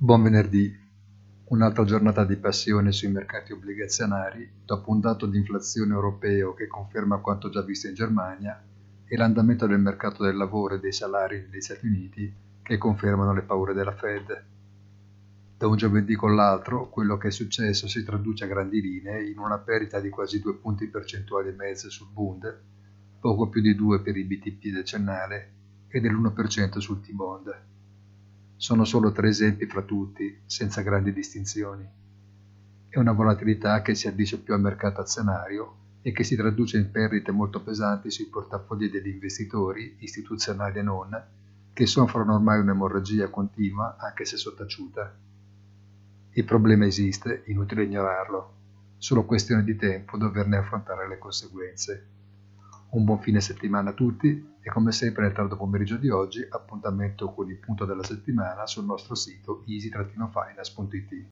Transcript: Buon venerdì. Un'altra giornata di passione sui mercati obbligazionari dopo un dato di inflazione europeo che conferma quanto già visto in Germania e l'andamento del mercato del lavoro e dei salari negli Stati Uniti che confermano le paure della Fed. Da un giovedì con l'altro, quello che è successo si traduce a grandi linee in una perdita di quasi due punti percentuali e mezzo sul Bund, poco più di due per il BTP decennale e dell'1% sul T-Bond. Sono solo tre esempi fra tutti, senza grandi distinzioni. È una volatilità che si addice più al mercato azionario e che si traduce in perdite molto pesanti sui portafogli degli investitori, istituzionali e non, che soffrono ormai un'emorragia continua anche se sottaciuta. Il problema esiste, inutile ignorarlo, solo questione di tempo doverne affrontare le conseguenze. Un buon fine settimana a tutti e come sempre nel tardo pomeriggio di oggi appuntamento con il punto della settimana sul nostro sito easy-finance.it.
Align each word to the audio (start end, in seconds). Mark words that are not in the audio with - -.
Buon 0.00 0.22
venerdì. 0.22 0.72
Un'altra 1.46 1.82
giornata 1.82 2.24
di 2.24 2.36
passione 2.36 2.92
sui 2.92 3.08
mercati 3.10 3.52
obbligazionari 3.52 4.48
dopo 4.64 4.92
un 4.92 5.00
dato 5.00 5.26
di 5.26 5.38
inflazione 5.38 5.92
europeo 5.92 6.54
che 6.54 6.68
conferma 6.68 7.18
quanto 7.18 7.50
già 7.50 7.62
visto 7.62 7.88
in 7.88 7.94
Germania 7.94 8.62
e 9.04 9.16
l'andamento 9.16 9.66
del 9.66 9.80
mercato 9.80 10.22
del 10.22 10.36
lavoro 10.36 10.76
e 10.76 10.78
dei 10.78 10.92
salari 10.92 11.40
negli 11.50 11.60
Stati 11.60 11.88
Uniti 11.88 12.32
che 12.62 12.78
confermano 12.78 13.34
le 13.34 13.42
paure 13.42 13.74
della 13.74 13.90
Fed. 13.90 14.44
Da 15.56 15.66
un 15.66 15.76
giovedì 15.76 16.14
con 16.14 16.36
l'altro, 16.36 16.88
quello 16.90 17.16
che 17.16 17.26
è 17.26 17.32
successo 17.32 17.88
si 17.88 18.04
traduce 18.04 18.44
a 18.44 18.46
grandi 18.46 18.80
linee 18.80 19.28
in 19.28 19.40
una 19.40 19.58
perdita 19.58 19.98
di 19.98 20.10
quasi 20.10 20.38
due 20.38 20.54
punti 20.54 20.86
percentuali 20.86 21.48
e 21.48 21.54
mezzo 21.54 21.90
sul 21.90 22.06
Bund, 22.12 22.62
poco 23.18 23.48
più 23.48 23.60
di 23.60 23.74
due 23.74 24.00
per 24.00 24.16
il 24.16 24.26
BTP 24.26 24.72
decennale 24.72 25.54
e 25.88 25.98
dell'1% 25.98 26.78
sul 26.78 27.00
T-Bond. 27.00 27.77
Sono 28.60 28.84
solo 28.84 29.12
tre 29.12 29.28
esempi 29.28 29.66
fra 29.66 29.82
tutti, 29.82 30.40
senza 30.44 30.82
grandi 30.82 31.12
distinzioni. 31.12 31.88
È 32.88 32.98
una 32.98 33.12
volatilità 33.12 33.82
che 33.82 33.94
si 33.94 34.08
addice 34.08 34.40
più 34.40 34.52
al 34.52 34.60
mercato 34.60 35.00
azionario 35.00 35.76
e 36.02 36.10
che 36.10 36.24
si 36.24 36.34
traduce 36.34 36.76
in 36.76 36.90
perdite 36.90 37.30
molto 37.30 37.62
pesanti 37.62 38.10
sui 38.10 38.26
portafogli 38.26 38.90
degli 38.90 39.06
investitori, 39.06 39.98
istituzionali 40.00 40.80
e 40.80 40.82
non, 40.82 41.24
che 41.72 41.86
soffrono 41.86 42.34
ormai 42.34 42.58
un'emorragia 42.58 43.30
continua 43.30 43.96
anche 43.96 44.24
se 44.24 44.36
sottaciuta. 44.36 45.16
Il 46.32 46.44
problema 46.44 46.84
esiste, 46.84 47.44
inutile 47.46 47.84
ignorarlo, 47.84 48.54
solo 48.96 49.24
questione 49.24 49.62
di 49.62 49.76
tempo 49.76 50.18
doverne 50.18 50.56
affrontare 50.56 51.06
le 51.06 51.18
conseguenze. 51.18 52.06
Un 52.90 53.04
buon 53.04 53.20
fine 53.20 53.42
settimana 53.42 53.90
a 53.90 53.92
tutti 53.92 54.56
e 54.62 54.70
come 54.70 54.92
sempre 54.92 55.24
nel 55.24 55.32
tardo 55.32 55.56
pomeriggio 55.56 55.96
di 55.96 56.08
oggi 56.08 56.46
appuntamento 56.48 57.32
con 57.32 57.50
il 57.50 57.58
punto 57.58 57.84
della 57.84 58.02
settimana 58.02 58.66
sul 58.66 58.86
nostro 58.86 59.14
sito 59.14 59.62
easy-finance.it. 59.66 61.28